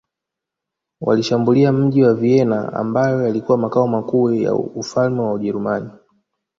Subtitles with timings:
[1.01, 5.89] Walishambulia mji wa Vienna ambayo yalikuwa makao makuu ya ufalme wa Ujerumani